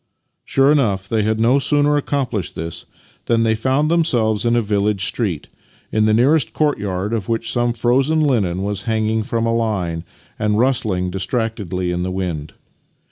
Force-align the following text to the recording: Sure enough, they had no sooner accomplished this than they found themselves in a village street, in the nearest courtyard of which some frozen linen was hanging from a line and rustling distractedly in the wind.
Sure 0.43 0.71
enough, 0.71 1.07
they 1.07 1.21
had 1.21 1.39
no 1.39 1.59
sooner 1.59 1.95
accomplished 1.95 2.55
this 2.55 2.87
than 3.27 3.43
they 3.43 3.53
found 3.53 3.91
themselves 3.91 4.45
in 4.45 4.55
a 4.55 4.59
village 4.61 5.05
street, 5.05 5.47
in 5.91 6.05
the 6.05 6.13
nearest 6.15 6.53
courtyard 6.53 7.13
of 7.13 7.29
which 7.29 7.51
some 7.53 7.71
frozen 7.71 8.19
linen 8.19 8.63
was 8.63 8.85
hanging 8.89 9.21
from 9.21 9.45
a 9.45 9.53
line 9.53 10.03
and 10.39 10.57
rustling 10.57 11.11
distractedly 11.11 11.91
in 11.91 12.01
the 12.01 12.09
wind. 12.09 12.53